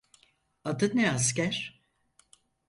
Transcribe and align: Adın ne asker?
Adın 0.63 0.91
ne 0.97 1.11
asker? 1.11 1.81